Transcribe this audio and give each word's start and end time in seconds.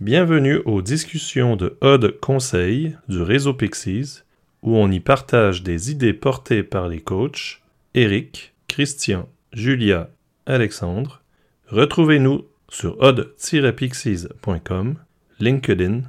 Bienvenue 0.00 0.60
aux 0.66 0.82
discussions 0.82 1.56
de 1.56 1.78
Odd 1.80 2.20
Conseil 2.20 2.98
du 3.08 3.22
réseau 3.22 3.54
Pixies, 3.54 4.24
où 4.60 4.76
on 4.76 4.90
y 4.90 5.00
partage 5.00 5.62
des 5.62 5.90
idées 5.90 6.12
portées 6.12 6.62
par 6.62 6.86
les 6.86 7.00
coachs 7.00 7.62
Eric, 7.94 8.52
Christian, 8.68 9.26
Julia, 9.54 10.10
Alexandre. 10.44 11.22
Retrouvez-nous 11.68 12.44
sur 12.68 13.00
odd-pixies.com, 13.00 14.96
LinkedIn 15.40 16.02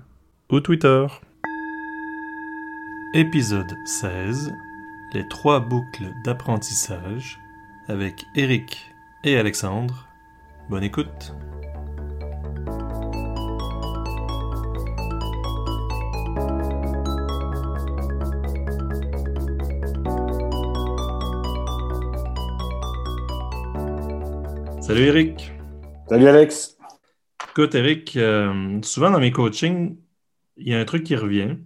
ou 0.49 0.59
Twitter. 0.59 1.07
Épisode 3.13 3.73
16 3.85 4.51
Les 5.13 5.25
trois 5.29 5.61
boucles 5.61 6.11
d'apprentissage 6.25 7.39
avec 7.87 8.25
Eric 8.35 8.77
et 9.23 9.37
Alexandre. 9.37 10.09
Bonne 10.69 10.83
écoute. 10.83 11.33
Salut 24.87 25.03
Eric. 25.03 25.51
Salut 26.07 26.27
Alex. 26.27 26.77
Écoute 27.49 27.75
Eric, 27.75 28.15
euh, 28.15 28.81
souvent 28.83 29.11
dans 29.11 29.19
mes 29.19 29.33
coachings, 29.33 29.97
il 30.55 30.69
y 30.69 30.73
a 30.73 30.79
un 30.79 30.85
truc 30.85 31.03
qui 31.03 31.17
revient. 31.17 31.57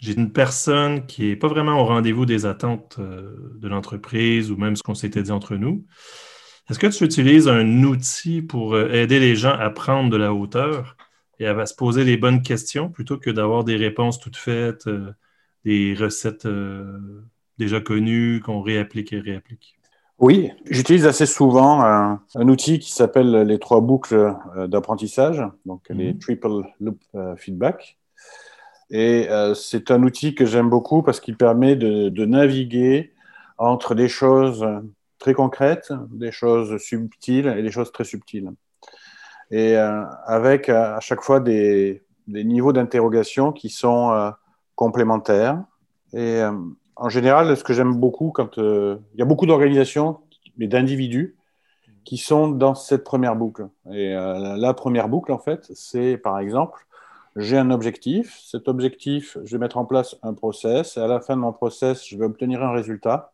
J'ai 0.00 0.14
une 0.14 0.32
personne 0.32 1.04
qui 1.04 1.26
n'est 1.26 1.36
pas 1.36 1.48
vraiment 1.48 1.82
au 1.82 1.84
rendez-vous 1.84 2.24
des 2.24 2.46
attentes 2.46 2.96
euh, 2.98 3.52
de 3.56 3.68
l'entreprise 3.68 4.50
ou 4.50 4.56
même 4.56 4.74
ce 4.74 4.82
qu'on 4.82 4.94
s'était 4.94 5.22
dit 5.22 5.32
entre 5.32 5.56
nous. 5.56 5.84
Est-ce 6.70 6.78
que 6.78 6.86
tu 6.86 7.04
utilises 7.04 7.46
un 7.46 7.82
outil 7.82 8.40
pour 8.40 8.74
euh, 8.74 8.90
aider 8.90 9.20
les 9.20 9.36
gens 9.36 9.52
à 9.52 9.68
prendre 9.68 10.08
de 10.08 10.16
la 10.16 10.32
hauteur 10.32 10.96
et 11.38 11.46
à 11.46 11.66
se 11.66 11.74
poser 11.74 12.04
les 12.04 12.16
bonnes 12.16 12.40
questions 12.40 12.88
plutôt 12.88 13.18
que 13.18 13.28
d'avoir 13.28 13.64
des 13.64 13.76
réponses 13.76 14.18
toutes 14.18 14.38
faites, 14.38 14.88
des 15.66 15.94
recettes 15.94 16.48
déjà 17.58 17.82
connues 17.82 18.40
qu'on 18.40 18.62
réapplique 18.62 19.12
et 19.12 19.20
réapplique? 19.20 19.77
Oui, 20.18 20.50
j'utilise 20.68 21.06
assez 21.06 21.26
souvent 21.26 21.80
un, 21.84 22.20
outil 22.48 22.80
qui 22.80 22.92
s'appelle 22.92 23.30
les 23.42 23.58
trois 23.60 23.80
boucles 23.80 24.34
euh, 24.56 24.66
d'apprentissage, 24.66 25.44
donc 25.64 25.88
les 25.90 26.12
mhm. 26.12 26.18
triple 26.18 26.48
loop 26.80 26.98
euh, 27.14 27.36
feedback. 27.36 27.98
Et 28.90 29.28
euh, 29.30 29.54
c'est 29.54 29.92
un 29.92 30.02
outil 30.02 30.34
que 30.34 30.44
j'aime 30.44 30.68
beaucoup 30.68 31.02
parce 31.02 31.20
qu'il 31.20 31.36
permet 31.36 31.76
de, 31.76 32.24
naviguer 32.24 33.12
entre 33.58 33.94
des 33.94 34.08
choses 34.08 34.66
très 35.20 35.34
concrètes, 35.34 35.92
des 36.10 36.32
choses 36.32 36.78
subtiles 36.78 37.54
et 37.56 37.62
des 37.62 37.70
choses 37.70 37.92
très 37.92 38.04
subtiles. 38.04 38.50
Et 39.50 39.76
avec 39.76 40.68
à 40.68 41.00
chaque 41.00 41.22
fois 41.22 41.40
des, 41.40 42.02
des 42.26 42.44
niveaux 42.44 42.72
d'interrogation 42.72 43.52
qui 43.52 43.70
sont 43.70 44.32
complémentaires. 44.74 45.62
Et 46.12 46.42
en 46.98 47.08
général, 47.08 47.56
ce 47.56 47.62
que 47.62 47.72
j'aime 47.72 47.94
beaucoup, 47.94 48.30
quand 48.32 48.58
euh, 48.58 48.98
il 49.14 49.20
y 49.20 49.22
a 49.22 49.24
beaucoup 49.24 49.46
d'organisations, 49.46 50.18
mais 50.58 50.66
d'individus, 50.66 51.36
qui 52.04 52.18
sont 52.18 52.48
dans 52.48 52.74
cette 52.74 53.04
première 53.04 53.36
boucle. 53.36 53.68
Et 53.92 54.14
euh, 54.14 54.56
la 54.56 54.74
première 54.74 55.08
boucle, 55.08 55.30
en 55.30 55.38
fait, 55.38 55.70
c'est 55.74 56.16
par 56.16 56.38
exemple, 56.40 56.86
j'ai 57.36 57.56
un 57.56 57.70
objectif. 57.70 58.40
Cet 58.44 58.66
objectif, 58.66 59.38
je 59.44 59.52
vais 59.56 59.60
mettre 59.60 59.78
en 59.78 59.84
place 59.84 60.16
un 60.22 60.34
process. 60.34 60.98
À 60.98 61.06
la 61.06 61.20
fin 61.20 61.36
de 61.36 61.40
mon 61.40 61.52
process, 61.52 62.04
je 62.06 62.16
vais 62.16 62.24
obtenir 62.24 62.62
un 62.62 62.72
résultat. 62.72 63.32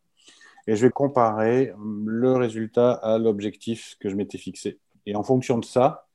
Et 0.66 0.76
je 0.76 0.86
vais 0.86 0.90
comparer 0.90 1.74
le 2.06 2.32
résultat 2.32 2.92
à 2.92 3.18
l'objectif 3.18 3.96
que 4.00 4.08
je 4.08 4.16
m'étais 4.16 4.38
fixé. 4.38 4.78
Et 5.06 5.14
en 5.14 5.22
fonction 5.22 5.58
de 5.58 5.64
ça, 5.64 6.06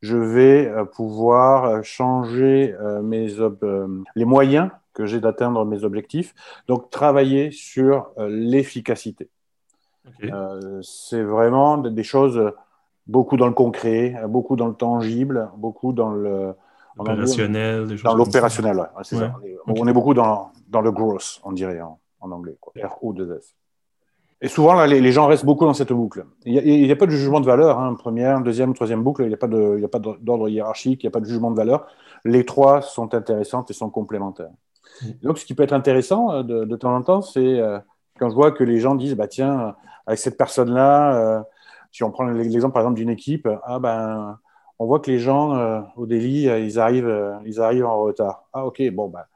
je 0.00 0.16
vais 0.16 0.66
euh, 0.66 0.84
pouvoir 0.84 1.82
changer 1.82 2.74
mes 3.02 3.28
les 4.14 4.24
moyens 4.24 4.70
que 4.94 5.06
j'ai 5.06 5.20
d'atteindre 5.20 5.64
mes 5.64 5.84
objectifs. 5.84 6.34
Donc, 6.68 6.90
travailler 6.90 7.50
sur 7.50 8.10
euh, 8.18 8.28
l'efficacité. 8.28 9.28
Euh, 10.24 10.80
c'est 10.82 11.22
vraiment 11.22 11.78
des 11.78 12.02
choses 12.02 12.52
beaucoup 13.06 13.36
dans 13.36 13.46
le 13.46 13.54
concret, 13.54 14.14
beaucoup 14.28 14.56
dans 14.56 14.68
le 14.68 14.74
tangible, 14.74 15.50
beaucoup 15.56 15.92
dans 15.92 16.10
le 16.10 16.54
opérationnel. 16.98 17.86
dans 18.02 18.14
l'opérationnel, 18.14 18.76
ouais, 18.76 19.30
On 19.66 19.86
est 19.86 19.92
beaucoup 19.92 20.14
dans, 20.14 20.52
dans 20.68 20.80
le 20.80 20.92
gross, 20.92 21.40
on 21.44 21.52
dirait 21.52 21.80
en, 21.80 21.98
anglais, 22.20 22.56
R-O-2-S. 22.76 23.54
Et 24.40 24.48
souvent, 24.48 24.74
là, 24.74 24.86
les, 24.86 25.12
gens 25.12 25.26
restent 25.26 25.46
beaucoup 25.46 25.64
dans 25.64 25.72
cette 25.72 25.92
boucle. 25.92 26.26
Il 26.44 26.62
n'y 26.62 26.90
a, 26.90 26.96
pas 26.96 27.06
de 27.06 27.12
jugement 27.12 27.40
de 27.40 27.46
valeur, 27.46 27.78
hein, 27.78 27.94
première, 27.94 28.42
deuxième, 28.42 28.74
troisième 28.74 29.02
boucle, 29.02 29.22
il 29.22 29.28
n'y 29.28 29.34
a 29.34 29.38
pas 29.38 29.48
d'ordre 29.48 30.48
hiérarchique, 30.48 31.02
il 31.02 31.06
n'y 31.06 31.08
a 31.08 31.12
pas 31.12 31.20
de 31.20 31.24
jugement 31.24 31.50
de 31.50 31.56
valeur. 31.56 31.86
Les 32.24 32.44
trois 32.44 32.82
sont 32.82 33.14
intéressantes 33.14 33.70
et 33.70 33.74
sont 33.74 33.88
complémentaires. 33.88 34.50
Donc, 35.22 35.38
ce 35.38 35.44
qui 35.44 35.54
peut 35.54 35.62
être 35.62 35.72
intéressant 35.72 36.32
euh, 36.32 36.42
de, 36.42 36.76
temps 36.76 36.94
en 36.94 37.02
temps, 37.02 37.22
c'est 37.22 37.40
euh, 37.40 37.78
quand 38.18 38.30
je 38.30 38.34
vois 38.34 38.52
que 38.52 38.64
les 38.64 38.78
gens 38.78 38.94
disent, 38.94 39.14
bah, 39.14 39.28
tiens, 39.28 39.74
avec 40.06 40.18
cette 40.18 40.36
personne-là, 40.36 41.16
euh, 41.16 41.42
si 41.92 42.04
on 42.04 42.10
prend 42.10 42.24
l'exemple 42.24 42.72
par 42.72 42.82
exemple 42.82 42.96
d'une 42.96 43.10
équipe, 43.10 43.48
ah 43.64 43.78
ben, 43.78 44.38
on 44.78 44.86
voit 44.86 45.00
que 45.00 45.10
les 45.10 45.20
gens 45.20 45.84
au 45.96 46.06
délit, 46.06 46.46
ils 46.46 46.80
arrivent, 46.80 47.38
ils 47.44 47.60
arrivent 47.60 47.86
en 47.86 48.00
retard. 48.00 48.44
Ah 48.52 48.66
ok, 48.66 48.82
bon, 48.90 49.08
bah, 49.08 49.28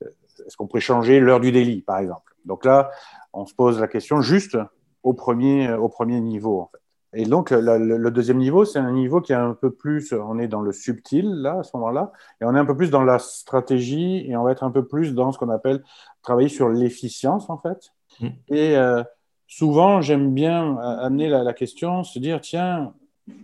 est-ce 0.00 0.56
qu'on 0.56 0.68
pourrait 0.68 0.80
changer 0.80 1.18
l'heure 1.18 1.40
du 1.40 1.50
délit, 1.50 1.82
par 1.82 1.98
exemple? 1.98 2.36
Donc 2.44 2.64
là, 2.64 2.90
on 3.32 3.46
se 3.46 3.54
pose 3.54 3.80
la 3.80 3.88
question 3.88 4.20
juste 4.20 4.56
au 5.02 5.12
premier, 5.12 5.72
au 5.72 5.88
premier 5.88 6.20
niveau. 6.20 6.70
Et 7.14 7.26
donc, 7.26 7.50
le, 7.50 8.10
deuxième 8.10 8.38
niveau, 8.38 8.64
c'est 8.64 8.78
un 8.78 8.92
niveau 8.92 9.20
qui 9.20 9.32
est 9.32 9.36
un 9.36 9.54
peu 9.54 9.70
plus, 9.70 10.12
on 10.12 10.38
est 10.38 10.48
dans 10.48 10.60
le 10.60 10.72
subtil, 10.72 11.26
là, 11.26 11.60
à 11.60 11.62
ce 11.62 11.70
moment-là, 11.76 12.12
et 12.40 12.44
on 12.44 12.54
est 12.54 12.58
un 12.58 12.64
peu 12.64 12.76
plus 12.76 12.90
dans 12.90 13.02
la 13.02 13.18
stratégie, 13.18 14.24
et 14.28 14.36
on 14.36 14.42
va 14.42 14.52
être 14.52 14.64
un 14.64 14.70
peu 14.70 14.84
plus 14.84 15.14
dans 15.14 15.30
ce 15.30 15.38
qu'on 15.38 15.50
appelle 15.50 15.82
travailler 16.22 16.48
sur 16.48 16.68
l'efficience, 16.68 17.48
en 17.50 17.58
fait. 17.58 17.92
Mm. 18.20 18.28
Et 18.48 18.76
euh, 18.76 19.02
souvent, 19.46 20.00
j'aime 20.00 20.34
bien 20.34 20.76
amener 20.78 21.28
la, 21.28 21.52
question, 21.52 22.02
se 22.02 22.18
dire, 22.18 22.40
tiens, 22.40 22.92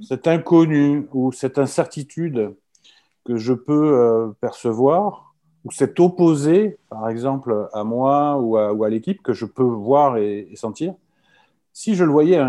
cet 0.02 0.26
inconnu 0.26 1.06
ou 1.12 1.32
cette 1.32 1.58
incertitude 1.58 2.54
que 3.24 3.36
je 3.36 3.52
peux 3.52 3.92
euh, 3.92 4.28
percevoir, 4.40 5.34
ou 5.64 5.70
cet 5.70 6.00
opposé, 6.00 6.78
par 6.88 7.08
exemple, 7.08 7.68
à 7.72 7.84
moi 7.84 8.38
ou 8.38 8.56
à, 8.56 8.88
l'équipe, 8.88 9.22
que 9.22 9.32
je 9.32 9.44
peux 9.44 9.62
voir 9.62 10.16
et 10.16 10.48
sentir, 10.54 10.94
si 11.72 11.94
je 11.94 12.04
le 12.04 12.10
voyais 12.10 12.40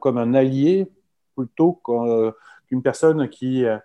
comme 0.00 0.18
un 0.18 0.34
allié 0.34 0.88
plutôt 1.34 1.80
euh, 1.88 2.32
qu'une 2.66 2.82
personne 2.82 3.28
qui, 3.28 3.64
euh, 3.64 3.78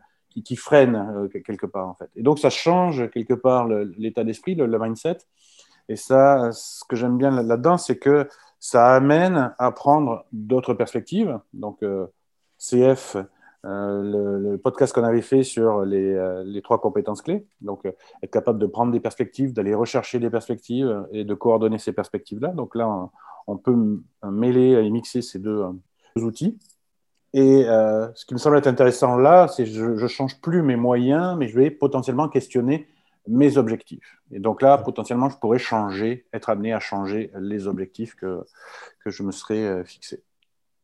freine 0.56 0.96
euh, 0.96 1.28
quelque 1.28 1.66
part, 1.66 1.88
en 1.88 1.96
fait. 1.96 2.10
Et 2.16 2.22
donc, 2.22 2.40
ça 2.40 2.50
change 2.50 3.10
quelque 3.10 3.34
part 3.34 3.68
l'état 3.68 4.24
d'esprit, 4.24 4.56
le, 4.56 4.80
mindset. 4.80 5.18
Et 5.90 5.96
ça, 5.96 6.52
ce 6.52 6.84
que 6.88 6.96
j'aime 6.96 7.18
bien 7.18 7.32
là-dedans, 7.32 7.78
c'est 7.78 7.98
que 7.98 8.28
ça 8.60 8.94
amène 8.96 9.54
à 9.58 9.72
prendre 9.72 10.26
d'autres 10.32 10.74
perspectives. 10.74 11.40
Donc, 11.54 11.84
CF, 12.60 13.18
le, 13.64 14.58
podcast 14.58 14.94
qu'on 14.94 15.04
avait 15.04 15.22
fait 15.22 15.44
sur 15.44 15.86
les, 15.86 16.44
les, 16.46 16.62
trois 16.62 16.82
compétences 16.82 17.22
clés. 17.22 17.48
Donc, 17.62 17.86
être 17.86 18.32
capable 18.32 18.60
de 18.60 18.66
prendre 18.66 18.92
des 18.92 19.00
perspectives, 19.00 19.54
d'aller 19.54 19.74
rechercher 19.74 20.20
des 20.20 20.30
perspectives 20.30 21.08
et 21.12 21.24
de 21.24 21.34
coordonner 21.34 21.78
ces 21.78 21.94
perspectives-là. 21.94 22.50
Donc 22.50 22.76
là, 22.76 22.90
on 22.90 23.10
peut 23.56 24.02
mêler 24.30 24.72
et 24.72 24.90
mixer 24.90 25.22
ces 25.22 25.40
deux, 25.40 25.64
euh, 25.64 26.22
outils. 26.22 26.58
Et 27.34 27.66
euh, 27.66 28.08
ce 28.16 28.26
qui 28.26 28.34
me 28.34 28.40
semble 28.40 28.58
être 28.58 28.68
intéressant 28.68 29.18
là, 29.18 29.48
c'est 29.48 29.64
que 29.64 29.70
je 29.70 29.86
ne 30.02 30.08
change 30.08 30.42
plus 30.42 30.62
mes 30.62 30.76
moyens, 30.76 31.38
mais 31.38 31.48
je 31.48 31.58
vais 31.58 31.72
potentiellement 31.72 32.28
questionner 32.30 32.88
mes 33.28 33.58
objectifs. 33.58 34.22
Et 34.32 34.40
donc 34.40 34.62
là, 34.62 34.78
potentiellement, 34.78 35.30
je 35.30 35.38
pourrais 35.38 35.60
changer, 35.60 36.26
être 36.34 36.50
amené 36.50 36.74
à 36.74 36.80
changer 36.80 37.32
les 37.40 37.68
objectifs 37.68 38.16
que, 38.16 38.44
que 39.04 39.10
je 39.12 39.24
me 39.24 39.32
serais 39.32 39.64
euh, 39.64 39.84
fixé. 39.84 40.24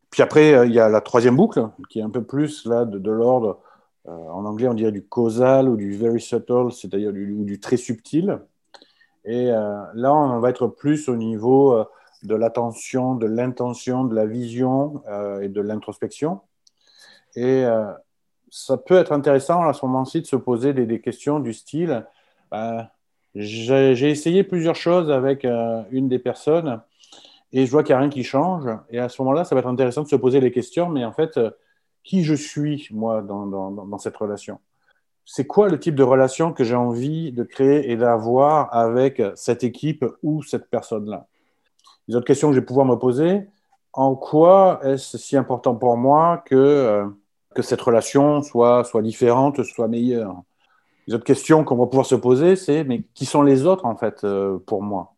Puis 0.10 0.22
après, 0.22 0.68
il 0.68 0.74
y 0.74 0.80
a 0.80 0.90
la 0.90 1.02
troisième 1.02 1.36
boucle, 1.36 1.70
qui 1.90 2.00
est 2.00 2.04
un 2.04 2.10
peu 2.10 2.24
plus 2.24 2.66
là 2.66 2.86
de, 2.86 3.10
l'ordre, 3.10 3.60
en 4.06 4.46
anglais, 4.46 4.68
on 4.68 4.76
dirait 4.76 4.92
du 4.92 5.04
causal 5.04 5.68
ou 5.68 5.76
du 5.76 5.98
very 5.98 6.22
subtle, 6.22 6.72
c'est-à-dire 6.72 7.12
du 7.12 7.60
très 7.60 7.78
subtil. 7.78 8.40
Et 9.26 9.48
là, 9.48 10.14
on 10.14 10.40
va 10.40 10.52
être 10.52 10.68
plus 10.68 11.10
au 11.10 11.16
niveau 11.16 11.84
de 12.24 12.36
l'attention, 12.36 13.16
de 13.16 13.26
l'intention, 13.26 14.06
de 14.06 14.16
la 14.16 14.26
vision 14.26 15.04
euh, 15.08 15.42
et 15.42 15.50
de 15.50 15.62
l'introspection. 15.62 16.42
Et 17.36 17.66
euh, 17.66 17.92
ça 18.50 18.78
peut 18.78 18.96
être 18.96 19.12
intéressant 19.12 19.68
à 19.68 19.74
ce 19.74 19.86
moment-ci 19.86 20.22
de 20.22 20.28
se 20.28 20.36
poser 20.36 20.74
des, 20.74 21.02
questions 21.02 21.40
du 21.40 21.54
style 21.54 22.06
ben, 22.52 22.88
j'ai 23.36 24.10
essayé 24.10 24.44
plusieurs 24.44 24.76
choses 24.76 25.10
avec 25.10 25.44
euh, 25.44 25.82
une 25.92 26.08
des 26.08 26.20
personnes 26.20 26.82
et 27.52 27.66
je 27.66 27.72
vois 27.72 27.84
qu'il 27.84 27.94
n'y 27.94 27.98
a 27.98 28.02
rien 28.02 28.10
qui 28.10 28.24
change. 28.24 28.66
Et 28.90 29.00
à 29.00 29.10
ce 29.10 29.22
moment-là, 29.22 29.44
ça 29.44 29.56
va 29.56 29.60
être 29.60 29.68
intéressant 29.68 30.04
de 30.04 30.08
se 30.08 30.16
poser 30.16 30.40
les 30.40 30.52
questions, 30.52 30.90
mais 30.90 31.04
en 31.04 31.12
fait, 31.12 31.40
qui 32.04 32.24
je 32.24 32.34
suis, 32.34 32.88
moi, 32.92 33.22
dans 33.22 33.98
cette 33.98 34.18
relation? 34.18 34.60
C'est 35.26 35.48
quoi 35.48 35.70
le 35.70 35.80
type 35.80 35.96
de 35.96 36.04
relation 36.04 36.52
que 36.52 36.64
j'ai 36.64 36.76
envie 36.76 37.32
de 37.32 37.44
créer 37.44 37.92
et 37.92 37.96
d'avoir 37.96 38.76
avec 38.76 39.22
cette 39.36 39.64
équipe 39.64 40.06
ou 40.22 40.44
cette 40.44 40.70
personne-là? 40.70 41.28
Les 42.08 42.16
autres 42.16 42.26
questions 42.26 42.50
que 42.50 42.56
je 42.56 42.60
vais 42.60 42.66
pouvoir 42.66 42.86
me 42.86 42.96
poser, 42.96 43.48
en 43.94 44.16
quoi 44.16 44.80
est-ce 44.84 45.18
si 45.18 45.38
important 45.38 45.76
pour 45.76 45.98
moi 45.98 46.44
que 46.46 46.56
euh, 46.56 47.06
que 47.56 47.62
cette 47.62 47.82
relation 47.82 48.42
soit, 48.42 48.84
soit 48.84 49.02
différente, 49.02 49.64
soit 49.64 49.88
meilleure? 49.88 50.42
Les 51.06 51.14
autres 51.14 51.24
questions 51.24 51.64
qu'on 51.64 51.76
va 51.76 51.86
pouvoir 51.86 52.06
se 52.06 52.16
poser, 52.16 52.56
c'est 52.56 52.84
mais 52.84 53.04
qui 53.14 53.26
sont 53.26 53.44
les 53.44 53.66
autres 53.66 53.86
en 53.86 53.96
fait 53.96 54.24
euh, 54.24 54.58
pour 54.66 54.82
moi? 54.82 55.14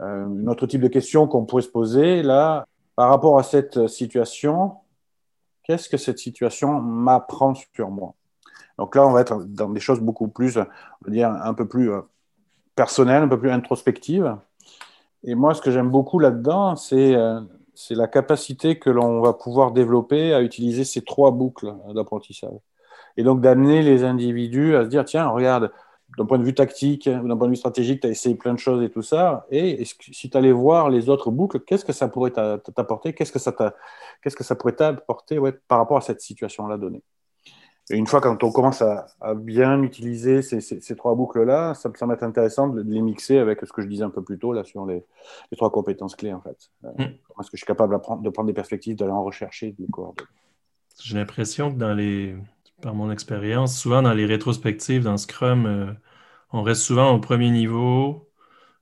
Euh, 0.00 0.26
Un 0.26 0.46
autre 0.48 0.66
type 0.66 0.82
de 0.82 0.88
question 0.88 1.26
qu'on 1.26 1.46
pourrait 1.46 1.62
se 1.62 1.68
poser 1.68 2.22
là, 2.22 2.66
par 2.96 3.08
rapport 3.08 3.38
à 3.38 3.42
cette 3.42 3.86
situation, 3.88 4.74
qu'est-ce 5.62 5.88
que 5.88 5.96
cette 5.96 6.18
situation 6.18 6.80
m'apprend 6.80 7.54
sur 7.54 7.90
moi? 7.90 8.14
Donc 8.78 8.94
là, 8.94 9.06
on 9.06 9.12
va 9.12 9.22
être 9.22 9.42
dans 9.44 9.70
des 9.70 9.80
choses 9.80 10.00
beaucoup 10.00 10.28
plus, 10.28 10.58
on 10.58 10.66
va 11.06 11.10
dire, 11.10 11.30
un 11.30 11.54
peu 11.54 11.66
plus 11.66 11.90
euh, 11.90 12.02
personnelles, 12.74 13.22
un 13.22 13.28
peu 13.28 13.38
plus 13.38 13.50
introspectives. 13.50 14.36
Et 15.26 15.34
moi, 15.34 15.54
ce 15.54 15.60
que 15.60 15.70
j'aime 15.70 15.90
beaucoup 15.90 16.18
là-dedans, 16.18 16.76
c'est 16.76 17.14
c'est 17.76 17.94
la 17.94 18.08
capacité 18.08 18.78
que 18.78 18.90
l'on 18.90 19.20
va 19.20 19.34
pouvoir 19.34 19.72
développer 19.72 20.32
à 20.32 20.40
utiliser 20.40 20.84
ces 20.84 21.02
trois 21.02 21.30
boucles 21.30 21.74
d'apprentissage. 21.94 22.58
Et 23.18 23.22
donc 23.24 23.40
d'amener 23.42 23.82
les 23.82 24.04
individus 24.04 24.76
à 24.76 24.84
se 24.84 24.88
dire, 24.88 25.04
tiens, 25.04 25.28
regarde, 25.28 25.70
d'un 26.18 26.26
point 26.26 26.38
de 26.38 26.44
vue 26.44 26.54
tactique, 26.54 27.08
d'un 27.08 27.36
point 27.36 27.46
de 27.46 27.52
vue 27.52 27.56
stratégique, 27.56 28.00
tu 28.00 28.06
as 28.06 28.10
essayé 28.10 28.34
plein 28.36 28.54
de 28.54 28.58
choses 28.58 28.82
et 28.82 28.90
tout 28.90 29.02
ça. 29.02 29.46
Et 29.50 29.84
si 29.84 30.30
tu 30.30 30.36
allais 30.36 30.52
voir 30.52 30.90
les 30.90 31.08
autres 31.10 31.30
boucles, 31.30 31.60
qu'est-ce 31.60 31.84
que 31.84 31.92
ça 31.92 32.08
pourrait 32.08 32.32
t'apporter? 32.32 33.12
Qu'est-ce 33.12 33.32
que 33.32 33.38
ça, 33.38 33.52
pourrait 34.56 34.76
t'apporter 34.76 35.38
par 35.68 35.78
rapport 35.78 35.98
à 35.98 36.02
cette 36.02 36.20
situation-là 36.20 36.78
donnée? 36.78 37.02
Et 37.88 37.96
une 37.96 38.06
fois, 38.06 38.20
quand 38.20 38.42
on 38.42 38.50
commence 38.50 38.82
à, 38.82 39.06
bien 39.36 39.80
utiliser 39.82 40.42
ces, 40.42 40.96
trois 40.96 41.14
boucles-là, 41.14 41.74
ça 41.74 41.88
me 41.88 41.94
semble 41.94 42.18
intéressant 42.20 42.66
de, 42.66 42.82
les 42.82 43.00
mixer 43.00 43.38
avec 43.38 43.60
ce 43.60 43.72
que 43.72 43.80
je 43.80 43.86
disais 43.86 44.02
un 44.02 44.10
peu 44.10 44.22
plus 44.22 44.38
tôt 44.38 44.52
là, 44.52 44.64
sur 44.64 44.86
les, 44.86 45.04
trois 45.56 45.70
compétences 45.70 46.16
clés. 46.16 46.32
En 46.32 46.40
fait. 46.40 46.70
Euh, 46.84 46.88
mm. 46.98 47.02
Est-ce 47.02 47.50
que 47.50 47.56
je 47.56 47.58
suis 47.58 47.66
capable 47.66 47.94
de 47.94 48.28
prendre, 48.30 48.44
des 48.44 48.52
perspectives, 48.52 48.96
d'aller 48.96 49.12
en 49.12 49.22
rechercher, 49.22 49.70
de 49.70 49.82
les 49.82 49.88
coordonner 49.88 50.26
J'ai 51.00 51.16
l'impression 51.16 51.72
que 51.72 51.78
dans 51.78 51.94
les, 51.94 52.34
par 52.82 52.94
mon 52.94 53.12
expérience, 53.12 53.78
souvent 53.78 54.02
dans 54.02 54.14
les 54.14 54.26
rétrospectives, 54.26 55.04
dans 55.04 55.16
Scrum, 55.16 55.66
euh, 55.66 55.92
on 56.52 56.62
reste 56.62 56.82
souvent 56.82 57.12
au 57.14 57.20
premier 57.20 57.50
niveau. 57.50 58.28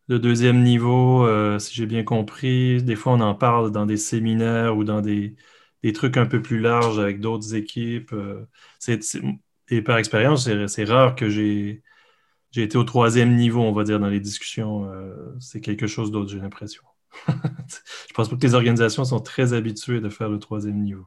Le 0.09 0.19
deuxième 0.19 0.63
niveau, 0.63 1.27
euh, 1.27 1.59
si 1.59 1.75
j'ai 1.75 1.87
bien 1.87 2.05
compris, 2.05 2.83
des 2.83 2.97
fois 2.97 3.13
on 3.15 3.21
en 3.21 3.35
parle 3.35 3.71
dans 3.71 3.87
des 3.87 3.97
séminaires 3.97 4.77
ou 4.77 4.85
dans 4.85 5.01
des, 5.03 5.35
des 5.85 5.93
trucs 5.93 6.17
un 6.17 6.25
peu 6.25 6.41
plus 6.41 6.61
larges 6.61 6.99
avec 6.99 7.21
d'autres 7.21 7.55
équipes. 7.55 8.15
Euh, 8.15 8.47
et 9.69 9.83
par 9.83 9.99
expérience, 9.99 10.49
c'est 10.67 10.85
rare 10.85 11.15
que 11.15 11.29
j'ai 11.29 11.83
été 12.57 12.79
au 12.79 12.85
troisième 12.85 13.37
niveau, 13.37 13.61
on 13.61 13.73
va 13.73 13.85
dire, 13.85 14.01
dans 14.01 14.09
les 14.09 14.19
discussions. 14.19 14.91
Euh, 14.91 15.15
c'est 15.41 15.61
quelque 15.61 15.87
chose 15.87 16.11
d'autre, 16.11 16.31
j'ai 16.31 16.41
l'impression. 16.41 16.83
je 17.29 18.15
pense 18.15 18.31
pas 18.31 18.37
que 18.37 18.41
les 18.41 18.55
organisations 18.55 19.05
sont 19.05 19.21
très 19.21 19.53
habituées 19.53 20.01
de 20.01 20.09
faire 20.09 20.31
le 20.31 20.39
troisième 20.39 20.81
niveau. 20.81 21.05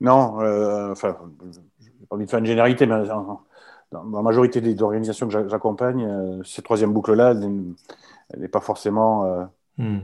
Non, 0.00 0.40
euh, 0.40 0.90
enfin, 0.90 1.16
je 1.40 1.58
n'ai 1.86 2.06
pas 2.08 2.16
envie 2.16 2.24
de 2.24 2.30
faire 2.30 2.40
une 2.40 2.46
généralité, 2.46 2.86
mais 2.86 3.06
dans, 3.06 3.44
la 3.92 4.22
majorité 4.22 4.60
des 4.60 4.82
organisations 4.82 5.28
que 5.28 5.48
j'accompagne, 5.48 6.42
cette 6.44 6.64
troisième 6.64 6.92
boucle-là, 6.92 7.36
elle 7.36 8.40
n'est 8.40 8.48
pas 8.48 8.60
forcément 8.60 9.48
hmm 9.78 10.00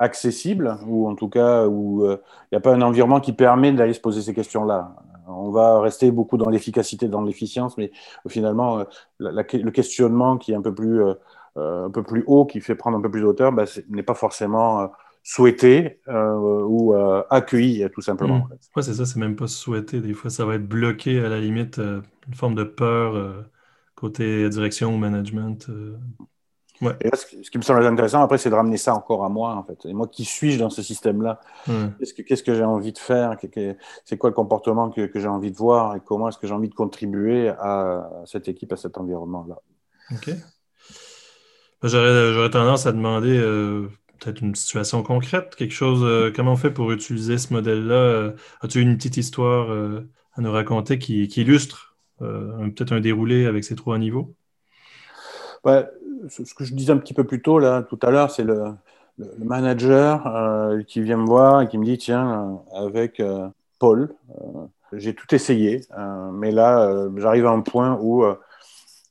accessible, 0.00 0.78
ou 0.86 1.08
en 1.08 1.14
tout 1.14 1.28
cas 1.28 1.66
où 1.68 2.04
il 2.06 2.18
n'y 2.52 2.58
a 2.58 2.60
pas 2.60 2.74
un 2.74 2.82
environnement 2.82 3.20
qui 3.20 3.32
permet 3.32 3.70
d'aller 3.72 3.92
se 3.92 4.00
poser 4.00 4.22
ces 4.22 4.34
questions-là. 4.34 4.96
On 5.30 5.50
va 5.50 5.80
rester 5.80 6.10
beaucoup 6.10 6.36
dans 6.36 6.50
l'efficacité, 6.50 7.08
dans 7.08 7.22
l'efficience, 7.22 7.76
mais 7.76 7.92
finalement, 8.28 8.80
euh, 8.80 8.84
le 9.20 9.70
questionnement 9.70 10.38
qui 10.38 10.52
est 10.52 10.54
un 10.54 10.62
peu 10.62 10.74
plus, 10.74 11.02
euh, 11.02 11.14
euh, 11.56 11.86
un 11.86 11.90
peu 11.90 12.02
plus 12.02 12.24
haut, 12.26 12.46
qui 12.46 12.60
fait 12.60 12.74
prendre 12.74 12.98
un 12.98 13.00
peu 13.00 13.10
plus 13.10 13.22
d'auteur, 13.22 13.52
bah, 13.52 13.64
n'est 13.88 14.02
pas 14.02 14.14
forcément 14.14 14.90
souhaité 15.22 16.00
ou 16.08 16.94
accueilli, 17.28 17.86
tout 17.92 18.00
simplement. 18.00 18.38
Mmh. 18.38 18.80
C'est 18.82 18.94
ça, 18.94 19.04
c'est 19.04 19.18
même 19.18 19.36
pas 19.36 19.48
souhaité. 19.48 20.00
Des 20.00 20.14
fois, 20.14 20.30
ça 20.30 20.44
va 20.44 20.54
être 20.54 20.66
bloqué 20.66 21.20
à 21.20 21.28
la 21.28 21.40
limite, 21.40 21.78
une 21.78 22.34
forme 22.34 22.54
de 22.54 22.64
peur 22.64 23.44
côté 23.94 24.48
direction 24.48 24.94
ou 24.94 24.98
management. 24.98 25.68
Et 26.82 27.10
ce 27.14 27.50
qui 27.50 27.58
me 27.58 27.62
semble 27.62 27.84
intéressant, 27.84 28.22
après, 28.22 28.38
c'est 28.38 28.48
de 28.48 28.54
ramener 28.54 28.78
ça 28.78 28.94
encore 28.94 29.24
à 29.24 29.28
moi, 29.28 29.54
en 29.54 29.62
fait. 29.62 29.86
Et 29.86 29.92
moi, 29.92 30.08
qui 30.08 30.24
suis-je 30.24 30.58
dans 30.58 30.70
ce 30.70 30.82
système-là? 30.82 31.40
Qu'est-ce 32.26 32.42
que, 32.42 32.54
j'ai 32.54 32.64
envie 32.64 32.92
de 32.92 32.98
faire? 32.98 33.36
C'est 34.04 34.16
quoi 34.16 34.30
le 34.30 34.34
comportement 34.34 34.90
que, 34.90 35.10
j'ai 35.14 35.28
envie 35.28 35.50
de 35.50 35.56
voir? 35.56 35.96
Et 35.96 36.00
comment 36.04 36.28
est-ce 36.28 36.38
que 36.38 36.46
j'ai 36.46 36.54
envie 36.54 36.68
de 36.68 36.74
contribuer 36.74 37.48
à 37.48 38.08
cette 38.24 38.48
équipe, 38.48 38.72
à 38.72 38.76
cet 38.76 38.96
environnement-là? 38.98 39.56
OK. 40.12 40.30
J'aurais, 41.82 42.50
tendance 42.50 42.86
à 42.86 42.92
demander 42.92 43.38
euh, 43.38 43.88
peut-être 44.18 44.42
une 44.42 44.54
situation 44.54 45.02
concrète, 45.02 45.54
quelque 45.56 45.72
chose. 45.72 46.02
Euh, 46.02 46.30
comment 46.34 46.52
on 46.52 46.56
fait 46.56 46.70
pour 46.70 46.92
utiliser 46.92 47.38
ce 47.38 47.52
modèle-là? 47.52 47.94
Euh, 47.94 48.32
As-tu 48.60 48.80
une 48.80 48.96
petite 48.96 49.16
histoire 49.16 49.70
à 49.70 50.40
nous 50.40 50.52
raconter 50.52 50.98
qui, 50.98 51.24
illustre 51.24 51.96
peut-être 52.18 52.92
un 52.92 53.00
déroulé 53.00 53.46
avec 53.46 53.64
ces 53.64 53.74
trois 53.74 53.98
niveaux? 53.98 54.34
Ouais, 55.64 55.86
ce 56.28 56.54
que 56.54 56.64
je 56.64 56.74
disais 56.74 56.92
un 56.92 56.98
petit 56.98 57.14
peu 57.14 57.24
plus 57.24 57.42
tôt, 57.42 57.58
là, 57.58 57.82
tout 57.82 57.98
à 58.02 58.10
l'heure, 58.10 58.30
c'est 58.30 58.44
le, 58.44 58.74
manager 59.38 60.26
euh, 60.26 60.82
qui 60.82 61.02
vient 61.02 61.18
me 61.18 61.26
voir 61.26 61.60
et 61.60 61.68
qui 61.68 61.76
me 61.76 61.84
dit 61.84 61.98
Tiens, 61.98 62.60
euh, 62.74 62.86
avec 62.86 63.20
euh, 63.20 63.48
Paul, 63.78 64.14
j'ai 64.92 65.14
tout 65.14 65.34
essayé, 65.34 65.82
mais 66.32 66.50
là, 66.50 67.06
j'arrive 67.16 67.46
à 67.46 67.50
un 67.50 67.60
point 67.60 67.96
où 68.00 68.24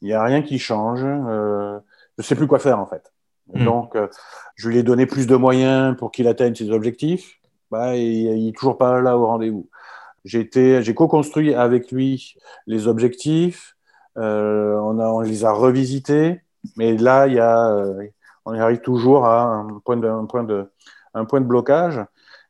il 0.01 0.07
n'y 0.07 0.13
a 0.13 0.21
rien 0.21 0.41
qui 0.41 0.59
change. 0.59 0.99
je 0.99 1.79
ne 2.17 2.23
sais 2.23 2.35
plus 2.35 2.47
quoi 2.47 2.59
faire, 2.59 2.79
en 2.79 2.85
fait. 2.85 3.11
Hmm. 3.53 3.63
Donc, 3.63 3.97
je 4.55 4.69
lui 4.69 4.77
ai 4.77 4.83
donné 4.83 5.05
plus 5.05 5.25
de 5.25 5.35
moyens 5.35 5.95
pour 5.97 6.11
qu'il 6.11 6.27
atteigne 6.27 6.53
ses 6.53 6.69
objectifs. 6.69 7.39
Bah, 7.71 7.95
il 7.95 8.45
n'est 8.45 8.51
toujours 8.51 8.77
pas 8.77 9.01
là 9.01 9.17
au 9.17 9.25
rendez-vous. 9.25 9.69
J'ai 10.25 10.93
co-construit 10.93 11.55
avec 11.55 11.91
lui 11.91 12.35
les 12.67 12.87
objectifs. 12.87 13.77
on, 14.17 14.99
a, 14.99 15.07
on 15.07 15.21
les 15.21 15.45
a 15.45 15.51
revisités. 15.51 16.41
Mais 16.77 16.97
là, 16.97 17.27
il 17.27 17.33
y 17.33 17.39
a, 17.39 17.71
euh, 17.71 18.07
on 18.45 18.53
y 18.53 18.59
arrive 18.59 18.81
toujours 18.81 19.25
à 19.25 19.43
un 19.43 19.79
point 19.85 19.97
de, 19.97 20.25
point 20.27 20.43
de, 20.43 20.71
un 21.13 21.25
point 21.25 21.41
de 21.41 21.45
blocage. 21.45 21.99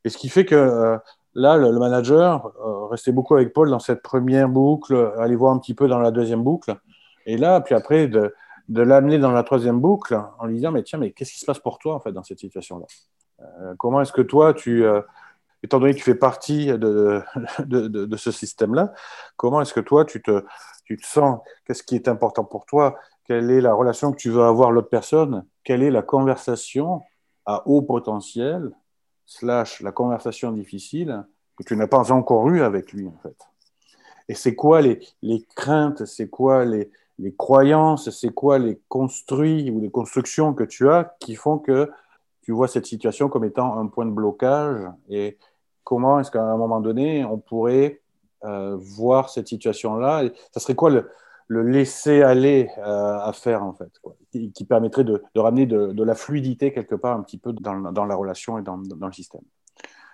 Et 0.03 0.09
ce 0.09 0.17
qui 0.17 0.29
fait 0.29 0.45
que 0.45 0.55
euh, 0.55 0.97
là, 1.33 1.57
le, 1.57 1.71
manager 1.77 2.51
euh, 2.65 2.85
restait 2.87 3.11
beaucoup 3.11 3.35
avec 3.35 3.53
Paul 3.53 3.69
dans 3.69 3.79
cette 3.79 4.01
première 4.01 4.49
boucle, 4.49 5.13
aller 5.17 5.35
voir 5.35 5.53
un 5.53 5.59
petit 5.59 5.73
peu 5.73 5.87
dans 5.87 5.99
la 5.99 6.11
deuxième 6.11 6.43
boucle. 6.43 6.75
Et 7.25 7.37
là, 7.37 7.61
puis 7.61 7.75
après, 7.75 8.07
de, 8.07 8.33
de 8.69 8.81
l'amener 8.81 9.19
dans 9.19 9.31
la 9.31 9.43
troisième 9.43 9.79
boucle 9.79 10.19
en 10.39 10.45
lui 10.45 10.55
disant, 10.55 10.71
mais 10.71 10.83
tiens, 10.83 10.99
mais 10.99 11.11
qu'est-ce 11.11 11.33
qui 11.33 11.39
se 11.39 11.45
passe 11.45 11.59
pour 11.59 11.77
toi 11.77 11.95
en 11.95 11.99
fait 11.99 12.11
dans 12.11 12.23
cette 12.23 12.39
situation-là? 12.39 12.85
Comment 13.77 14.01
est-ce 14.01 14.11
que 14.11 14.21
toi, 14.21 14.53
tu, 14.53 14.85
étant 15.63 15.79
donné 15.79 15.93
que 15.93 15.99
tu 15.99 16.03
fais 16.03 16.15
partie 16.15 16.67
de, 16.67 17.21
de, 17.59 17.87
de, 17.87 18.05
de 18.05 18.17
ce 18.17 18.31
système-là, 18.31 18.93
comment 19.37 19.61
est-ce 19.61 19.73
que 19.73 19.79
toi, 19.79 20.05
tu 20.05 20.21
te, 20.21 20.43
tu 20.85 20.97
te 20.97 21.05
sens? 21.05 21.39
Qu'est-ce 21.65 21.83
qui 21.83 21.95
est 21.95 22.07
important 22.07 22.43
pour 22.43 22.65
toi? 22.65 22.97
Quelle 23.29 23.51
est 23.51 23.61
la 23.61 23.75
relation 23.75 24.11
que 24.11 24.17
tu 24.17 24.31
veux 24.31 24.41
avoir 24.41 24.71
l'autre 24.71 24.89
personne, 24.89 25.45
quelle 25.63 25.83
est 25.83 25.91
la 25.91 26.01
conversation 26.01 27.03
à 27.45 27.61
haut 27.67 27.83
potentiel, 27.83 28.71
slash 29.27 29.81
la 29.81 29.91
conversation 29.91 30.51
difficile 30.51 31.23
que 31.55 31.63
tu 31.63 31.75
n'as 31.75 31.85
pas 31.85 32.11
encore 32.11 32.49
eue 32.49 32.63
avec 32.63 32.91
lui, 32.91 33.07
en 33.07 33.15
fait. 33.21 33.37
Et 34.29 34.33
c'est 34.33 34.55
quoi 34.55 34.81
les, 34.81 35.05
les 35.21 35.45
craintes, 35.55 36.05
c'est 36.05 36.27
quoi 36.27 36.65
les, 36.65 36.89
les 37.19 37.31
croyances, 37.35 38.09
c'est 38.09 38.33
quoi 38.33 38.57
les 38.57 38.81
construits 38.87 39.69
ou 39.69 39.79
les 39.79 39.91
constructions 39.91 40.55
que 40.55 40.63
tu 40.63 40.89
as 40.89 41.15
qui 41.19 41.35
font 41.35 41.59
que 41.59 41.91
tu 42.41 42.51
vois 42.51 42.67
cette 42.67 42.87
situation 42.87 43.29
comme 43.29 43.45
étant 43.45 43.77
un 43.77 43.85
point 43.85 44.07
de 44.07 44.11
blocage 44.11 44.87
et 45.07 45.37
comment 45.83 46.19
est-ce 46.19 46.31
qu'à 46.31 46.41
un 46.41 46.57
moment 46.57 46.81
donné, 46.81 47.23
on 47.25 47.37
pourrait 47.37 48.01
euh, 48.43 48.75
voir 48.79 49.29
cette 49.29 49.47
situation-là 49.47 50.23
Ça 50.51 50.59
serait 50.59 50.73
quoi 50.73 50.89
le, 50.89 51.11
le 51.49 51.63
laisser 51.63 52.21
aller 52.21 52.69
euh, 52.77 53.19
à 53.19 53.33
faire, 53.33 53.63
en 53.63 53.73
fait, 53.73 53.91
qui, 54.31 54.65
permettrait 54.65 55.03
de, 55.03 55.21
ramener 55.35 55.65
de, 55.65 56.03
la 56.03 56.13
fluidité 56.13 56.71
quelque 56.71 56.93
part 56.93 57.17
un 57.17 57.23
petit 57.23 57.39
peu 57.39 57.53
dans, 57.53 58.05
la 58.05 58.15
relation 58.15 58.59
et 58.59 58.61
dans, 58.61 58.77
le 58.77 59.11
système. 59.11 59.41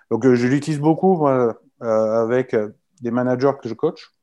Donc, 0.10 0.26
euh, 0.26 0.36
je 0.36 0.48
l'utilise 0.48 0.80
beaucoup 0.80 1.28
euh, 1.28 1.54
avec 1.82 2.56
des 3.02 3.12
managers 3.12 3.52
que 3.62 3.68
je 3.68 3.74
coach, 3.74 4.14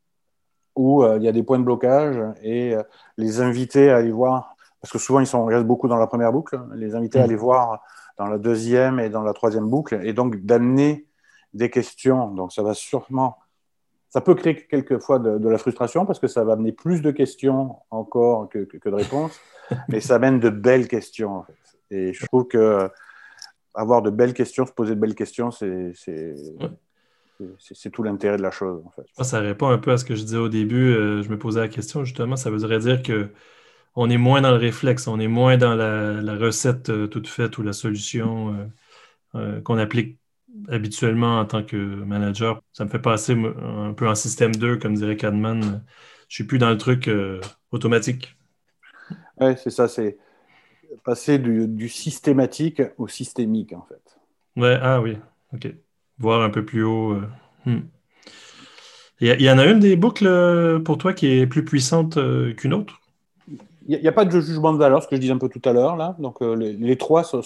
où 0.74 1.04
il 1.04 1.22
y 1.22 1.28
a 1.28 1.32
des 1.32 1.42
points 1.42 1.58
de 1.58 1.64
blocage 1.64 2.18
et 2.42 2.74
les 3.18 3.42
inviter 3.42 3.90
à 3.90 3.96
aller 3.96 4.10
voir, 4.10 4.56
parce 4.80 4.90
que 4.90 4.98
souvent 4.98 5.20
ils, 5.20 5.26
sont, 5.26 5.44
restent 5.44 5.66
beaucoup 5.66 5.86
dans 5.86 5.98
la 5.98 6.06
première 6.06 6.32
boucle, 6.32 6.58
les 6.74 6.94
inviter 6.94 7.18
à 7.18 7.22
mmh. 7.22 7.24
aller 7.24 7.36
voir 7.36 7.82
dans 8.16 8.26
la 8.26 8.38
deuxième 8.38 8.98
et 8.98 9.10
dans 9.10 9.22
la 9.22 9.34
troisième 9.34 9.68
boucle, 9.68 10.00
et 10.02 10.14
donc 10.14 10.36
d'amener 10.36 11.06
des 11.52 11.68
questions. 11.68 12.28
Donc, 12.28 12.54
ça 12.54 12.62
va 12.62 12.72
sûrement 12.72 13.36
ça 14.12 14.20
peut 14.20 14.34
créer 14.34 14.54
quelquefois 14.66 15.18
de, 15.18 15.38
de, 15.38 15.48
la 15.48 15.56
frustration 15.56 16.04
parce 16.04 16.18
que 16.18 16.26
ça 16.26 16.44
va 16.44 16.52
amener 16.52 16.72
plus 16.72 17.00
de 17.00 17.10
questions 17.10 17.76
encore 17.90 18.50
que, 18.50 18.58
que, 18.58 18.88
de 18.90 18.94
réponses, 18.94 19.40
mais 19.88 20.00
ça 20.00 20.16
amène 20.16 20.38
de 20.38 20.50
belles 20.50 20.86
questions. 20.86 21.36
En 21.36 21.44
fait. 21.44 21.54
Et 21.90 22.12
je 22.12 22.26
trouve 22.26 22.46
que 22.46 22.58
euh, 22.58 22.88
avoir 23.74 24.02
de 24.02 24.10
belles 24.10 24.34
questions, 24.34 24.66
se 24.66 24.72
poser 24.72 24.94
de 24.94 25.00
belles 25.00 25.14
questions, 25.14 25.50
c'est 25.50 25.92
c'est 27.58 27.90
tout 27.90 28.02
l'intérêt 28.02 28.36
de 28.36 28.42
la 28.42 28.50
chose. 28.50 28.82
En 28.84 28.90
fait. 28.90 29.24
Ça 29.24 29.40
répond 29.40 29.68
un 29.68 29.78
peu 29.78 29.92
à 29.92 29.96
ce 29.96 30.04
que 30.04 30.14
je 30.14 30.22
disais 30.22 30.36
au 30.36 30.50
début. 30.50 30.94
Euh, 30.94 31.22
je 31.22 31.30
me 31.30 31.38
posais 31.38 31.60
la 31.60 31.68
question, 31.68 32.04
justement, 32.04 32.36
ça 32.36 32.50
voudrait 32.50 32.80
dire 32.80 33.02
que 33.02 33.30
on 33.96 34.10
est 34.10 34.18
moins 34.18 34.42
dans 34.42 34.50
le 34.50 34.58
réflexe, 34.58 35.08
on 35.08 35.18
est 35.20 35.28
moins 35.28 35.56
dans 35.56 35.74
la, 35.74 36.20
la 36.20 36.36
recette 36.36 36.90
euh, 36.90 37.06
toute 37.06 37.28
faite 37.28 37.56
ou 37.56 37.62
la 37.62 37.72
solution 37.72 38.70
qu'on 39.64 39.78
applique 39.78 40.18
habituellement 40.68 41.40
en 41.40 41.44
tant 41.44 41.62
que 41.62 41.76
manager. 41.76 42.62
Ça 42.72 42.84
me 42.84 42.90
fait 42.90 42.98
passer 42.98 43.34
un 43.34 43.92
peu 43.92 44.08
en 44.08 44.14
système 44.14 44.54
2, 44.54 44.76
comme 44.76 44.94
dirait 44.94 45.16
Cadman. 45.16 45.82
Je 46.28 46.34
suis 46.34 46.44
plus 46.44 46.58
dans 46.58 46.70
le 46.70 46.78
truc 46.78 47.08
euh, 47.08 47.40
automatique. 47.72 48.36
Oui, 49.40 49.52
c'est 49.62 49.70
ça, 49.70 49.88
c'est 49.88 50.16
passer 51.04 51.38
du, 51.38 51.88
systématique 51.88 52.82
au 52.98 53.08
systémique, 53.08 53.72
en 53.72 53.86
fait. 53.88 54.18
Ouais, 54.56 54.78
ah 54.80 55.00
oui, 55.00 55.16
ok. 55.54 55.74
Voir 56.18 56.42
un 56.42 56.50
peu 56.50 56.64
plus 56.64 56.84
haut. 56.84 57.12
Euh, 57.12 57.28
hmm. 57.66 57.82
Il 59.20 59.40
y, 59.40 59.50
en 59.50 59.58
a 59.58 59.66
une 59.66 59.78
des 59.78 59.94
boucles 59.94 60.26
euh, 60.26 60.80
pour 60.80 60.98
toi 60.98 61.12
qui 61.12 61.28
est 61.28 61.46
plus 61.46 61.64
puissante 61.64 62.18
qu'une 62.56 62.74
autre? 62.74 63.00
Il 63.86 64.00
n'y 64.00 64.08
a, 64.08 64.12
pas 64.12 64.24
de 64.24 64.40
jugement 64.40 64.72
de 64.72 64.78
valeur, 64.78 65.02
ce 65.02 65.08
que 65.08 65.14
je 65.14 65.20
disais 65.20 65.32
un 65.32 65.38
peu 65.38 65.48
tout 65.48 65.62
à 65.64 65.72
l'heure, 65.72 65.96
là. 65.96 66.16
Donc, 66.18 66.40
les, 66.40 66.96
trois 66.96 67.22
sont 67.24 67.42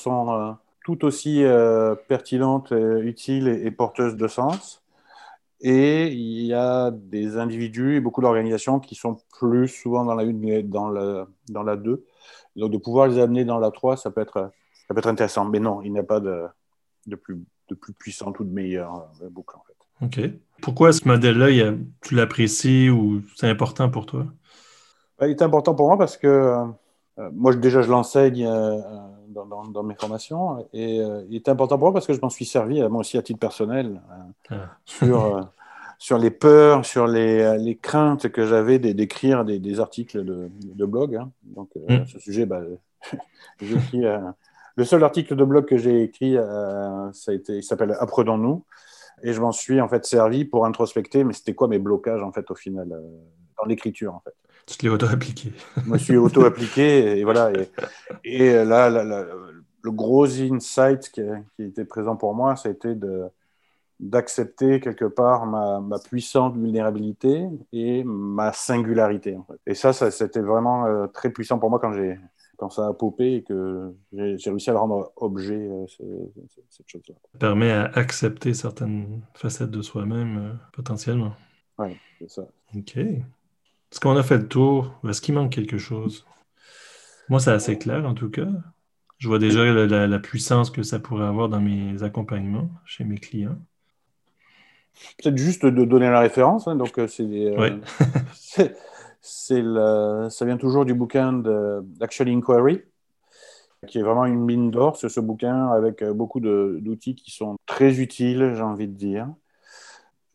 tout 0.86 1.04
aussi 1.04 1.42
euh, 1.42 1.96
pertinente, 2.06 2.70
euh, 2.70 3.02
utile 3.02 3.48
et, 3.48 3.72
porteuse 3.72 4.14
de 4.14 4.28
sens. 4.28 4.84
Et 5.60 6.06
il 6.12 6.46
y 6.46 6.54
a 6.54 6.92
des 6.92 7.38
individus 7.38 7.96
et 7.96 8.00
beaucoup 8.00 8.20
d'organisations 8.20 8.78
qui 8.78 8.94
sont 8.94 9.16
plus 9.36 9.66
souvent 9.66 10.04
dans 10.04 10.14
la 10.14 10.22
1 10.22 10.32
que 10.32 10.60
dans 10.62 10.88
la, 10.88 11.26
dans 11.48 11.64
la 11.64 11.74
2. 11.74 12.04
Donc 12.54 12.70
de 12.70 12.78
pouvoir 12.78 13.08
les 13.08 13.18
amener 13.18 13.44
dans 13.44 13.58
la 13.58 13.72
3, 13.72 13.96
ça 13.96 14.12
peut 14.12 14.20
être, 14.20 14.52
ça 14.86 14.94
peut 14.94 14.98
être 14.98 15.08
intéressant. 15.08 15.44
Mais 15.44 15.58
non, 15.58 15.82
il 15.82 15.92
n'y 15.92 15.98
a 15.98 16.04
pas 16.04 16.20
de, 16.20 16.44
de, 17.08 17.16
plus, 17.16 17.36
de 17.68 17.74
plus 17.74 17.92
puissante 17.92 18.38
ou 18.38 18.44
de 18.44 18.52
meilleure 18.52 19.10
euh, 19.22 19.28
boucle 19.28 19.56
en 19.56 19.64
fait. 19.66 20.06
OK. 20.06 20.30
Pourquoi 20.62 20.92
ce 20.92 21.08
modèle-là, 21.08 21.74
tu 22.00 22.14
l'apprécies 22.14 22.90
ou 22.90 23.22
c'est 23.34 23.48
important 23.48 23.90
pour 23.90 24.06
toi? 24.06 24.24
Ben, 25.18 25.26
il 25.26 25.30
est 25.30 25.42
important 25.42 25.74
pour 25.74 25.88
moi 25.88 25.98
parce 25.98 26.16
que 26.16 26.54
moi, 27.32 27.56
déjà, 27.56 27.82
je 27.82 27.90
l'enseigne 27.90 28.46
dans, 29.44 29.82
mes 29.82 29.94
formations. 29.94 30.66
Et 30.72 31.00
euh, 31.00 31.22
il 31.28 31.36
est 31.36 31.48
important 31.48 31.76
pour 31.76 31.88
moi 31.88 31.92
parce 31.92 32.06
que 32.06 32.12
je 32.12 32.20
m'en 32.20 32.30
suis 32.30 32.44
servi, 32.44 32.80
moi 32.88 33.00
aussi 33.00 33.18
à 33.18 33.22
titre 33.22 33.38
personnel, 33.38 34.00
euh, 34.50 34.56
ah. 34.56 34.76
sur, 34.84 35.36
euh, 35.36 35.42
sur 35.98 36.18
les 36.18 36.30
peurs, 36.30 36.84
sur 36.84 37.06
les, 37.06 37.58
les 37.58 37.76
craintes 37.76 38.28
que 38.28 38.46
j'avais 38.46 38.78
d'écrire 38.78 39.44
des, 39.44 39.58
des, 39.58 39.80
articles 39.80 40.24
de, 40.24 40.50
de 40.62 40.84
blog. 40.84 41.16
Hein. 41.16 41.30
Donc, 41.42 41.70
à 41.88 41.92
hmm. 41.92 42.06
ce 42.06 42.18
sujet, 42.18 42.46
bah, 42.46 42.62
j'ai 43.60 43.76
écrit. 43.76 44.04
le 44.76 44.84
seul 44.84 45.04
article 45.04 45.36
de 45.36 45.44
blog 45.44 45.66
que 45.66 45.76
j'ai 45.76 46.02
écrit, 46.02 46.36
ça 47.12 47.30
a 47.30 47.34
été, 47.34 47.56
il 47.58 47.62
s'appelle 47.62 47.96
Apprenons-nous. 47.98 48.64
Et 49.22 49.32
je 49.32 49.40
m'en 49.40 49.52
suis 49.52 49.80
en 49.80 49.88
fait 49.88 50.04
servi 50.04 50.44
pour 50.44 50.66
introspecter, 50.66 51.24
mais 51.24 51.32
c'était 51.32 51.54
quoi 51.54 51.68
mes 51.68 51.78
blocages 51.78 52.22
en 52.22 52.32
fait 52.32 52.50
au 52.50 52.54
final 52.54 52.88
dans 53.56 53.64
l'écriture 53.64 54.14
en 54.14 54.20
fait. 54.20 54.34
Tu 54.66 54.76
te 54.76 54.84
l'es 54.84 54.92
auto-appliqué. 54.92 55.52
Je 55.76 55.90
me 55.90 55.98
suis 55.98 56.16
auto-appliqué 56.16 57.18
et 57.18 57.24
voilà. 57.24 57.52
Et, 58.24 58.64
là, 58.64 58.90
le 58.90 59.90
gros 59.92 60.26
insight 60.26 61.10
qui, 61.10 61.22
était 61.58 61.84
présent 61.84 62.16
pour 62.16 62.34
moi, 62.34 62.56
c'était 62.56 62.94
de 62.94 63.24
d'accepter 63.98 64.78
quelque 64.78 65.06
part 65.06 65.46
ma, 65.46 65.80
ma, 65.80 65.98
puissante 65.98 66.54
vulnérabilité 66.54 67.46
et 67.72 68.04
ma 68.04 68.52
singularité. 68.52 69.38
Et 69.66 69.74
ça, 69.74 69.94
ça 69.94 70.10
c'était 70.10 70.40
vraiment 70.40 70.84
euh, 70.84 71.06
très 71.06 71.30
puissant 71.30 71.58
pour 71.58 71.70
moi 71.70 71.78
quand 71.78 71.94
j'ai 71.94 72.18
quand 72.56 72.70
ça 72.70 72.86
a 72.88 72.92
popé 72.92 73.36
et 73.36 73.42
que 73.42 73.94
j'ai 74.12 74.50
réussi 74.50 74.70
à 74.70 74.72
le 74.72 74.78
rendre 74.78 75.12
objet, 75.16 75.54
euh, 75.54 75.84
cette 76.70 76.88
chose-là. 76.88 77.14
Ça 77.32 77.38
permet 77.38 77.70
à 77.70 77.84
accepter 77.94 78.54
certaines 78.54 79.20
facettes 79.34 79.70
de 79.70 79.82
soi-même 79.82 80.38
euh, 80.38 80.52
potentiellement. 80.72 81.34
Oui, 81.78 81.96
c'est 82.18 82.30
ça. 82.30 82.46
OK. 82.74 82.98
Est-ce 83.92 84.00
qu'on 84.00 84.16
a 84.16 84.22
fait 84.22 84.38
le 84.38 84.48
tour? 84.48 84.98
Est-ce 85.08 85.20
qu'il 85.20 85.34
manque 85.34 85.52
quelque 85.52 85.78
chose? 85.78 86.26
Moi, 87.28 87.40
c'est 87.40 87.52
assez 87.52 87.78
clair 87.78 88.04
en 88.06 88.14
tout 88.14 88.30
cas. 88.30 88.48
Je 89.18 89.28
vois 89.28 89.38
déjà 89.38 89.64
la, 89.64 90.18
puissance 90.18 90.70
que 90.70 90.82
ça 90.82 90.98
pourrait 90.98 91.24
avoir 91.24 91.48
dans 91.48 91.60
mes 91.60 92.02
accompagnements 92.02 92.68
chez 92.84 93.04
mes 93.04 93.16
clients. 93.16 93.56
Peut-être 95.22 95.36
juste 95.36 95.64
de 95.64 95.84
donner 95.84 96.10
la 96.10 96.20
référence. 96.20 96.68
Hein. 96.68 96.76
donc, 96.76 96.98
euh, 96.98 97.06
euh, 97.20 97.78
c'est, 99.20 99.62
ça 99.62 100.44
vient 100.44 100.56
toujours 100.58 100.84
du 100.84 100.94
bouquin 100.94 101.32
d'Action 101.32 102.26
Inquiry, 102.26 102.82
qui 103.86 103.98
est 103.98 104.02
vraiment 104.02 104.26
une 104.26 104.44
mine 104.44 104.70
d'or. 104.70 104.96
C'est 104.96 105.08
ce 105.08 105.20
bouquin 105.20 105.68
avec 105.68 106.02
euh, 106.02 106.12
beaucoup 106.12 106.40
d'outils 106.40 107.14
qui 107.14 107.30
sont 107.30 107.56
très 107.64 108.00
utiles, 108.00 108.52
j'ai 108.54 108.62
envie 108.62 108.88
de 108.88 108.96
dire 108.96 109.28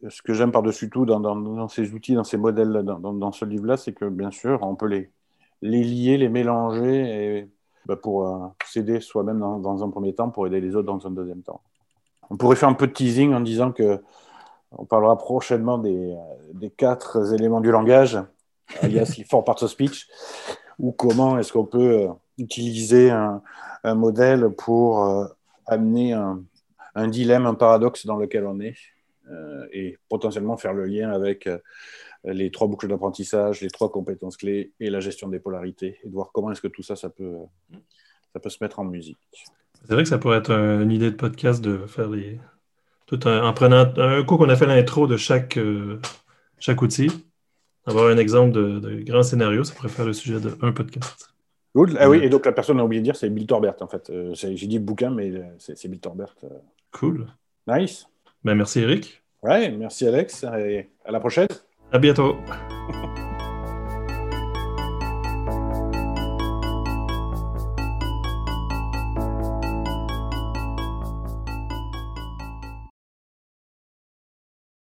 ce 0.10 0.22
que 0.22 0.34
j'aime 0.34 0.52
par-dessus 0.52 0.90
tout 0.90 1.06
dans, 1.06 1.68
ces 1.68 1.94
outils, 1.94 2.16
dans 2.16 2.24
ces 2.24 2.38
modèles, 2.38 2.84
dans, 2.84 3.32
ce 3.32 3.46
livre-là, 3.46 3.78
c'est 3.78 3.94
que 3.94 4.06
bien 4.06 4.32
sûr, 4.32 4.60
on 4.62 4.76
peut 4.76 4.88
les, 4.88 5.12
lier, 5.62 6.18
les 6.18 6.30
mélanger 6.30 7.48
bah, 7.86 7.96
pour 7.96 8.28
euh, 8.28 8.48
s'aider 8.66 9.00
soi-même 9.00 9.40
dans, 9.40 9.84
un 9.84 9.90
premier 9.90 10.14
temps, 10.14 10.30
pour 10.30 10.48
aider 10.48 10.62
les 10.62 10.76
autres 10.76 10.88
dans 10.88 11.06
un 11.08 11.12
deuxième 11.12 11.42
temps. 11.42 11.62
On 12.30 12.38
pourrait 12.38 12.56
faire 12.56 12.70
un 12.70 12.74
peu 12.74 12.88
de 12.88 12.94
teasing 12.94 13.34
en 13.34 13.42
disant 13.42 13.72
que 13.72 14.02
on 14.72 14.86
parlera 14.86 15.18
prochainement 15.18 15.78
des, 15.78 16.16
des 16.54 16.70
quatre 16.70 17.34
éléments 17.34 17.60
du 17.60 17.72
langage, 17.72 18.18
alias 18.82 19.16
les 19.18 19.24
four 19.26 19.44
parts 19.44 19.62
of 19.64 19.70
speech, 19.70 20.08
ou 20.80 20.92
comment 20.92 21.38
est-ce 21.38 21.54
qu'on 21.54 21.66
peut 21.66 22.02
euh, 22.02 22.08
utiliser 22.38 23.12
un, 23.12 23.42
modèle 23.84 24.50
pour 24.50 25.06
euh, 25.06 25.26
amener 25.66 26.14
un, 26.14 27.08
dilemme, 27.08 27.46
un 27.46 27.56
paradoxe 27.56 28.06
dans 28.06 28.18
lequel 28.18 28.46
on 28.46 28.60
est 28.60 28.76
euh, 28.76 29.01
et 29.72 29.98
potentiellement 30.10 30.58
faire 30.58 30.74
le 30.74 30.86
lien 30.86 31.12
avec 31.12 31.48
euh, 32.26 32.34
les 32.34 32.52
trois 32.52 32.68
boucles 32.68 32.88
d'apprentissage, 32.88 33.62
les 33.62 33.70
trois 33.70 33.92
compétences 33.92 34.38
clés 34.38 34.72
et 34.80 34.90
la 34.90 35.00
gestion 35.00 35.28
des 35.28 35.40
polarités, 35.40 35.98
et 36.04 36.08
de 36.08 36.14
voir 36.14 36.32
comment 36.34 36.52
est-ce 36.52 36.62
que 36.62 36.68
tout 36.68 36.84
ça, 36.84 36.96
ça 36.96 37.10
peut, 37.10 37.38
ça 38.34 38.40
peut 38.40 38.50
se 38.50 38.58
mettre 38.62 38.80
en 38.80 38.86
musique. 38.86 39.18
C'est 39.84 39.94
vrai 39.94 40.04
que 40.04 40.10
ça 40.10 40.18
pourrait 40.18 40.38
être 40.38 40.52
une 40.52 40.92
idée 40.92 41.12
de 41.12 41.16
podcast 41.16 41.62
de 41.62 41.86
faire 41.88 42.10
les... 42.10 42.40
Tout 43.08 43.28
en 43.28 43.52
prenant 43.54 43.92
un 43.98 44.24
coup 44.24 44.38
qu'on 44.38 44.48
a 44.48 44.56
fait 44.56 44.68
l'intro 44.68 45.06
de 45.06 45.18
chaque, 45.18 45.58
euh, 45.58 46.00
chaque 46.60 46.82
outil, 46.82 47.10
avoir 47.86 48.08
un 48.08 48.18
exemple 48.18 48.54
de, 48.54 48.80
de, 48.80 49.02
grand 49.02 49.24
scénario, 49.24 49.64
ça 49.66 49.74
pourrait 49.76 49.90
faire 49.90 50.06
le 50.06 50.14
sujet 50.14 50.40
d'un 50.40 50.72
podcast. 50.72 51.34
Ah 51.98 52.10
oui, 52.10 52.20
et 52.22 52.30
donc 52.30 52.46
la 52.46 52.52
personne 52.52 52.80
a 52.80 52.86
oublié 52.86 53.02
de 53.02 53.06
dire, 53.06 53.16
c'est 53.16 53.30
Bill 53.30 53.48
Torbert 53.48 53.76
en 53.82 53.88
fait. 53.88 54.12
J'ai 54.34 54.68
dit 54.68 54.80
bouquin, 54.80 55.10
mais 55.10 55.42
c'est 55.58 55.88
Bill 55.88 56.00
Torbert. 56.00 56.36
Cool. 56.92 57.28
Nice. 57.68 58.08
Ben, 58.44 58.56
merci 58.56 58.80
Eric. 58.80 59.21
Ouais, 59.44 59.72
merci 59.72 60.08
Alex 60.08 60.44
et 60.44 60.90
à 61.04 61.12
la 61.12 61.20
prochaine. 61.20 61.48
À 61.92 62.00
bientôt. 62.00 62.38